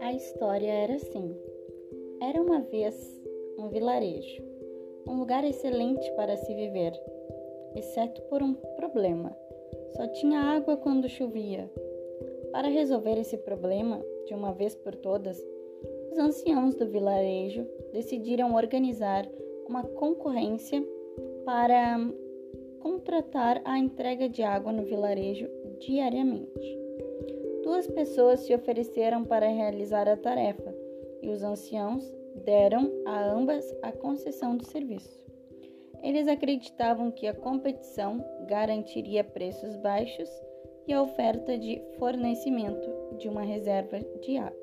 A 0.00 0.12
história 0.12 0.70
era 0.70 0.94
assim: 0.96 1.34
era 2.20 2.42
uma 2.42 2.60
vez 2.60 3.20
um 3.58 3.68
vilarejo, 3.68 4.42
um 5.08 5.18
lugar 5.18 5.44
excelente 5.44 6.10
para 6.12 6.36
se 6.36 6.54
viver, 6.54 6.92
exceto 7.74 8.20
por 8.22 8.42
um 8.42 8.52
problema: 8.76 9.34
só 9.96 10.06
tinha 10.08 10.40
água 10.40 10.76
quando 10.76 11.08
chovia. 11.08 11.70
Para 12.50 12.68
resolver 12.68 13.18
esse 13.18 13.38
problema, 13.38 14.04
de 14.26 14.34
uma 14.34 14.52
vez 14.52 14.74
por 14.74 14.94
todas, 14.96 15.42
os 16.10 16.18
anciãos 16.18 16.74
do 16.74 16.86
vilarejo 16.86 17.66
decidiram 17.92 18.54
organizar 18.54 19.26
uma 19.66 19.84
concorrência 19.84 20.84
para 21.46 21.98
contratar 22.82 23.62
a 23.64 23.78
entrega 23.78 24.28
de 24.28 24.42
água 24.42 24.72
no 24.72 24.82
vilarejo 24.82 25.48
diariamente. 25.78 26.78
Duas 27.62 27.86
pessoas 27.86 28.40
se 28.40 28.52
ofereceram 28.52 29.24
para 29.24 29.46
realizar 29.46 30.08
a 30.08 30.16
tarefa 30.16 30.74
e 31.22 31.30
os 31.30 31.44
anciãos 31.44 32.12
deram 32.44 32.90
a 33.06 33.24
ambas 33.30 33.64
a 33.82 33.92
concessão 33.92 34.56
do 34.56 34.64
serviço. 34.64 35.22
Eles 36.02 36.26
acreditavam 36.26 37.12
que 37.12 37.28
a 37.28 37.34
competição 37.34 38.24
garantiria 38.48 39.22
preços 39.22 39.76
baixos 39.76 40.28
e 40.88 40.92
a 40.92 41.00
oferta 41.00 41.56
de 41.56 41.80
fornecimento 41.98 43.16
de 43.18 43.28
uma 43.28 43.42
reserva 43.42 44.00
de 44.20 44.36
água 44.36 44.62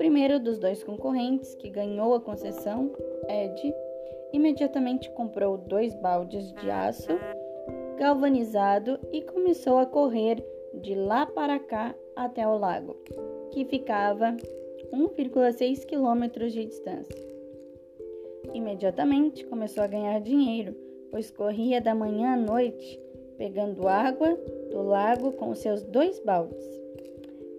primeiro 0.00 0.40
dos 0.40 0.58
dois 0.58 0.82
concorrentes, 0.82 1.54
que 1.56 1.68
ganhou 1.68 2.14
a 2.14 2.20
concessão, 2.22 2.90
Ed, 3.28 3.74
imediatamente 4.32 5.10
comprou 5.10 5.56
dois 5.56 5.94
baldes 5.96 6.52
de 6.54 6.70
aço 6.70 7.18
galvanizado 7.98 8.98
e 9.12 9.20
começou 9.22 9.78
a 9.78 9.84
correr 9.84 10.42
de 10.74 10.94
lá 10.94 11.26
para 11.26 11.58
cá 11.58 11.94
até 12.16 12.46
o 12.46 12.56
lago, 12.56 12.96
que 13.50 13.64
ficava 13.64 14.36
1,6 14.92 15.84
quilômetros 15.84 16.52
de 16.52 16.64
distância. 16.64 17.30
Imediatamente 18.54 19.44
começou 19.44 19.84
a 19.84 19.86
ganhar 19.86 20.18
dinheiro, 20.20 20.74
pois 21.10 21.30
corria 21.30 21.80
da 21.80 21.94
manhã 21.94 22.32
à 22.32 22.36
noite, 22.36 22.98
pegando 23.36 23.86
água 23.86 24.38
do 24.70 24.82
lago 24.82 25.32
com 25.32 25.54
seus 25.54 25.82
dois 25.84 26.18
baldes. 26.20 26.64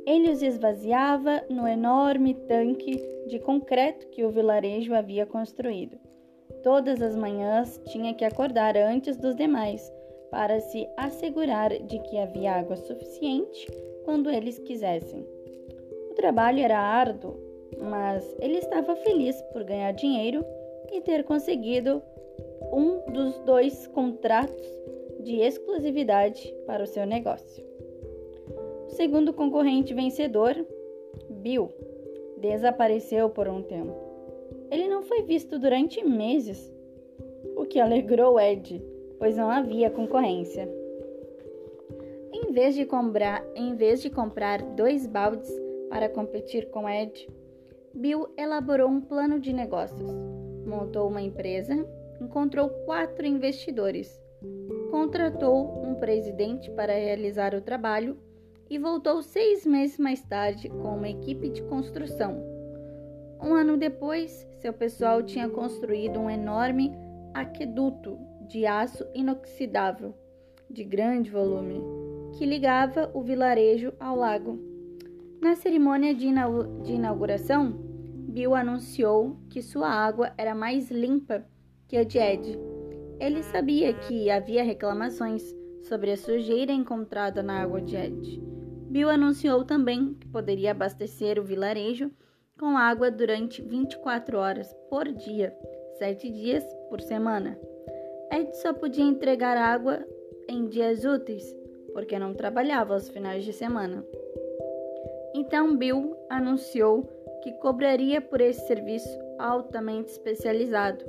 Ele 0.05 0.31
os 0.31 0.41
esvaziava 0.41 1.43
no 1.49 1.67
enorme 1.67 2.33
tanque 2.33 2.99
de 3.27 3.39
concreto 3.39 4.07
que 4.07 4.23
o 4.23 4.31
vilarejo 4.31 4.93
havia 4.95 5.25
construído. 5.25 5.97
Todas 6.63 7.01
as 7.01 7.15
manhãs 7.15 7.79
tinha 7.87 8.13
que 8.13 8.23
acordar 8.23 8.77
antes 8.77 9.17
dos 9.17 9.35
demais 9.35 9.91
para 10.29 10.59
se 10.59 10.87
assegurar 10.95 11.71
de 11.71 11.99
que 11.99 12.17
havia 12.17 12.53
água 12.53 12.77
suficiente 12.77 13.67
quando 14.05 14.29
eles 14.29 14.59
quisessem. 14.59 15.25
O 16.09 16.13
trabalho 16.13 16.59
era 16.59 16.79
árduo, 16.79 17.35
mas 17.79 18.25
ele 18.39 18.57
estava 18.57 18.95
feliz 18.97 19.41
por 19.53 19.63
ganhar 19.63 19.91
dinheiro 19.91 20.45
e 20.91 21.01
ter 21.01 21.23
conseguido 21.23 22.01
um 22.71 23.11
dos 23.11 23.39
dois 23.39 23.87
contratos 23.87 24.67
de 25.23 25.37
exclusividade 25.41 26.53
para 26.65 26.83
o 26.83 26.87
seu 26.87 27.05
negócio. 27.05 27.63
O 28.87 28.89
segundo 28.91 29.33
concorrente 29.33 29.93
vencedor, 29.93 30.55
Bill, 31.29 31.69
desapareceu 32.37 33.29
por 33.29 33.47
um 33.47 33.61
tempo. 33.61 34.10
Ele 34.71 34.87
não 34.87 35.03
foi 35.03 35.23
visto 35.23 35.59
durante 35.59 36.01
meses, 36.01 36.73
o 37.57 37.65
que 37.65 37.77
alegrou 37.77 38.39
Ed, 38.39 38.81
pois 39.19 39.35
não 39.35 39.51
havia 39.51 39.89
concorrência. 39.89 40.67
Em 42.33 42.53
vez 42.53 42.73
de 42.73 42.85
comprar, 42.85 43.45
em 43.53 43.75
vez 43.75 44.01
de 44.01 44.09
comprar 44.09 44.61
dois 44.61 45.05
baldes 45.05 45.51
para 45.89 46.07
competir 46.07 46.69
com 46.69 46.87
Ed, 46.89 47.29
Bill 47.93 48.29
elaborou 48.37 48.87
um 48.87 49.01
plano 49.01 49.41
de 49.41 49.51
negócios, 49.51 50.09
montou 50.65 51.09
uma 51.09 51.21
empresa, 51.21 51.85
encontrou 52.21 52.69
quatro 52.85 53.25
investidores, 53.25 54.21
contratou 54.89 55.83
um 55.83 55.95
presidente 55.95 56.71
para 56.71 56.93
realizar 56.93 57.53
o 57.53 57.61
trabalho 57.61 58.17
e 58.69 58.77
voltou 58.77 59.21
seis 59.21 59.65
meses 59.65 59.97
mais 59.97 60.23
tarde 60.23 60.69
com 60.69 60.95
uma 60.95 61.09
equipe 61.09 61.49
de 61.49 61.61
construção. 61.63 62.50
Um 63.41 63.55
ano 63.55 63.75
depois, 63.75 64.47
seu 64.59 64.71
pessoal 64.71 65.23
tinha 65.23 65.49
construído 65.49 66.19
um 66.19 66.29
enorme 66.29 66.91
aqueduto 67.33 68.19
de 68.47 68.67
aço 68.67 69.03
inoxidável, 69.15 70.13
de 70.69 70.83
grande 70.83 71.31
volume, 71.31 71.81
que 72.37 72.45
ligava 72.45 73.09
o 73.13 73.23
vilarejo 73.23 73.93
ao 73.99 74.15
lago. 74.15 74.59
Na 75.41 75.55
cerimônia 75.55 76.13
de, 76.13 76.27
inauguração, 76.27 77.73
Bill 78.29 78.53
anunciou 78.53 79.37
que 79.49 79.61
sua 79.61 79.89
água 79.89 80.31
era 80.37 80.53
mais 80.53 80.91
limpa 80.91 81.43
que 81.87 81.97
a 81.97 82.03
de 82.03 82.19
Ed. 82.19 82.59
Ele 83.19 83.41
sabia 83.41 83.91
que 83.91 84.29
havia 84.29 84.63
reclamações 84.63 85.43
sobre 85.81 86.11
a 86.11 86.17
sujeira 86.17 86.71
encontrada 86.71 87.41
na 87.41 87.61
água 87.61 87.81
de 87.81 87.95
Ed 87.95 88.51
Bill 88.91 89.09
anunciou 89.09 89.63
também 89.63 90.13
que 90.13 90.27
poderia 90.27 90.71
abastecer 90.71 91.39
o 91.39 91.43
vilarejo 91.43 92.11
com 92.61 92.77
água 92.77 93.09
durante 93.09 93.59
24 93.59 94.37
horas 94.37 94.71
por 94.87 95.11
dia, 95.11 95.51
7 95.97 96.29
dias 96.29 96.63
por 96.89 97.01
semana. 97.01 97.59
Ed 98.31 98.55
só 98.57 98.71
podia 98.71 99.03
entregar 99.03 99.57
água 99.57 100.05
em 100.47 100.67
dias 100.67 101.03
úteis, 101.03 101.43
porque 101.91 102.19
não 102.19 102.35
trabalhava 102.35 102.93
aos 102.93 103.09
finais 103.09 103.43
de 103.43 103.51
semana. 103.51 104.05
Então 105.33 105.75
Bill 105.75 106.15
anunciou 106.29 107.01
que 107.41 107.51
cobraria 107.53 108.21
por 108.21 108.39
esse 108.39 108.67
serviço 108.67 109.09
altamente 109.39 110.11
especializado 110.11 111.03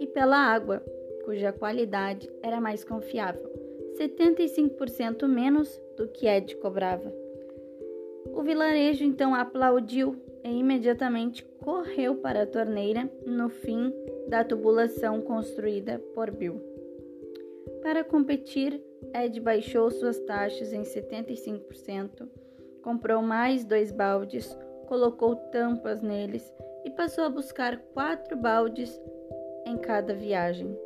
e 0.00 0.08
pela 0.08 0.36
água, 0.36 0.82
cuja 1.24 1.52
qualidade 1.52 2.28
era 2.42 2.60
mais 2.60 2.82
confiável, 2.82 3.48
75% 3.96 5.28
menos 5.28 5.80
do 5.96 6.08
que 6.08 6.26
Ed 6.26 6.56
cobrava. 6.56 7.14
O 8.34 8.42
vilarejo 8.42 9.04
então 9.04 9.36
aplaudiu 9.36 10.25
e 10.46 10.60
imediatamente 10.60 11.44
correu 11.60 12.14
para 12.14 12.42
a 12.42 12.46
torneira 12.46 13.10
no 13.26 13.48
fim 13.48 13.92
da 14.28 14.44
tubulação 14.44 15.20
construída 15.20 15.98
por 16.14 16.30
Bill. 16.30 16.62
Para 17.82 18.04
competir, 18.04 18.80
Ed 19.12 19.40
baixou 19.40 19.90
suas 19.90 20.20
taxas 20.20 20.72
em 20.72 20.82
75%, 20.82 22.28
comprou 22.80 23.22
mais 23.22 23.64
dois 23.64 23.90
baldes, 23.90 24.56
colocou 24.86 25.34
tampas 25.34 26.00
neles 26.00 26.54
e 26.84 26.90
passou 26.90 27.24
a 27.24 27.28
buscar 27.28 27.78
quatro 27.92 28.36
baldes 28.36 29.00
em 29.66 29.76
cada 29.76 30.14
viagem. 30.14 30.78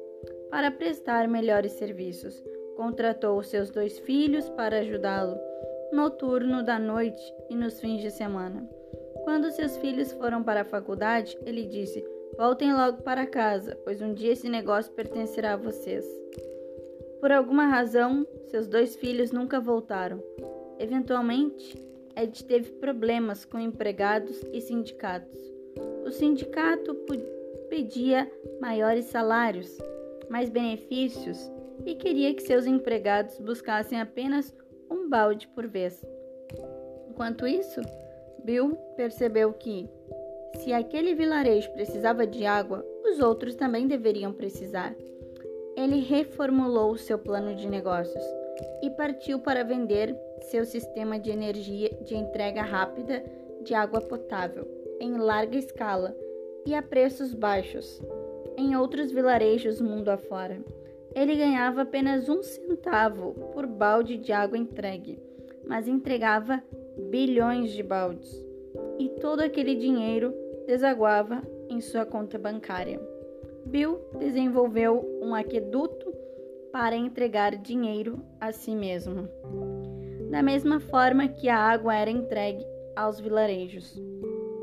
Para 0.50 0.70
prestar 0.70 1.28
melhores 1.28 1.72
serviços, 1.72 2.42
contratou 2.76 3.42
seus 3.42 3.70
dois 3.70 3.98
filhos 3.98 4.48
para 4.48 4.78
ajudá-lo 4.78 5.38
noturno 5.92 6.62
da 6.62 6.78
noite 6.78 7.22
e 7.50 7.54
nos 7.54 7.78
fins 7.78 8.00
de 8.00 8.10
semana. 8.10 8.79
Quando 9.30 9.52
seus 9.52 9.76
filhos 9.76 10.10
foram 10.10 10.42
para 10.42 10.62
a 10.62 10.64
faculdade, 10.64 11.38
ele 11.46 11.64
disse: 11.64 12.04
Voltem 12.36 12.74
logo 12.74 13.00
para 13.04 13.24
casa, 13.24 13.78
pois 13.84 14.02
um 14.02 14.12
dia 14.12 14.32
esse 14.32 14.48
negócio 14.48 14.92
pertencerá 14.92 15.52
a 15.52 15.56
vocês. 15.56 16.04
Por 17.20 17.30
alguma 17.30 17.66
razão, 17.66 18.26
seus 18.48 18.66
dois 18.66 18.96
filhos 18.96 19.30
nunca 19.30 19.60
voltaram. 19.60 20.20
Eventualmente, 20.80 21.80
Ed 22.16 22.44
teve 22.44 22.72
problemas 22.72 23.44
com 23.44 23.60
empregados 23.60 24.42
e 24.52 24.60
sindicatos. 24.60 25.38
O 26.04 26.10
sindicato 26.10 26.96
pedia 27.68 28.28
maiores 28.60 29.04
salários, 29.04 29.78
mais 30.28 30.50
benefícios 30.50 31.38
e 31.86 31.94
queria 31.94 32.34
que 32.34 32.42
seus 32.42 32.66
empregados 32.66 33.38
buscassem 33.38 34.00
apenas 34.00 34.52
um 34.90 35.08
balde 35.08 35.46
por 35.46 35.68
vez. 35.68 36.04
Enquanto 37.08 37.46
isso, 37.46 37.80
Bill 38.44 38.76
percebeu 38.96 39.52
que, 39.52 39.88
se 40.56 40.72
aquele 40.72 41.14
vilarejo 41.14 41.70
precisava 41.72 42.26
de 42.26 42.44
água, 42.44 42.84
os 43.04 43.20
outros 43.20 43.54
também 43.54 43.86
deveriam 43.86 44.32
precisar. 44.32 44.94
Ele 45.76 46.00
reformulou 46.00 46.96
seu 46.96 47.18
plano 47.18 47.54
de 47.54 47.68
negócios 47.68 48.24
e 48.82 48.90
partiu 48.90 49.38
para 49.38 49.64
vender 49.64 50.16
seu 50.42 50.64
sistema 50.64 51.18
de 51.18 51.30
energia 51.30 51.90
de 52.04 52.14
entrega 52.16 52.62
rápida 52.62 53.22
de 53.62 53.74
água 53.74 54.00
potável 54.00 54.66
em 55.00 55.16
larga 55.16 55.56
escala 55.56 56.14
e 56.66 56.74
a 56.74 56.82
preços 56.82 57.34
baixos 57.34 58.00
em 58.56 58.76
outros 58.76 59.10
vilarejos 59.10 59.80
mundo 59.80 60.10
afora. 60.10 60.60
Ele 61.14 61.34
ganhava 61.34 61.82
apenas 61.82 62.28
um 62.28 62.42
centavo 62.42 63.32
por 63.52 63.66
balde 63.66 64.16
de 64.16 64.32
água 64.32 64.58
entregue, 64.58 65.18
mas 65.66 65.88
entregava 65.88 66.62
bilhões 67.08 67.72
de 67.72 67.82
baldes. 67.82 68.44
E 68.98 69.08
todo 69.20 69.40
aquele 69.40 69.74
dinheiro 69.74 70.34
desaguava 70.66 71.42
em 71.68 71.80
sua 71.80 72.04
conta 72.04 72.38
bancária. 72.38 73.00
Bill 73.66 74.00
desenvolveu 74.18 75.04
um 75.22 75.34
aqueduto 75.34 76.12
para 76.72 76.96
entregar 76.96 77.56
dinheiro 77.56 78.20
a 78.40 78.52
si 78.52 78.74
mesmo. 78.74 79.28
Da 80.30 80.42
mesma 80.42 80.80
forma 80.80 81.28
que 81.28 81.48
a 81.48 81.56
água 81.56 81.94
era 81.94 82.10
entregue 82.10 82.64
aos 82.96 83.20
vilarejos. 83.20 84.00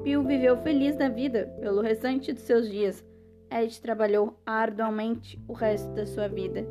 Pio 0.03 0.23
viveu 0.23 0.57
feliz 0.57 0.95
da 0.95 1.09
vida 1.09 1.53
pelo 1.59 1.81
restante 1.81 2.31
de 2.31 2.39
seus 2.39 2.69
dias. 2.69 3.05
Ed 3.51 3.81
trabalhou 3.81 4.33
arduamente 4.45 5.39
o 5.47 5.53
resto 5.53 5.89
da 5.93 6.05
sua 6.05 6.27
vida 6.27 6.65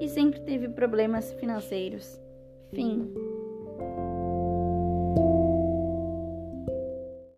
e 0.00 0.08
sempre 0.08 0.40
teve 0.40 0.68
problemas 0.68 1.32
financeiros. 1.34 2.20
Fim. 2.72 3.12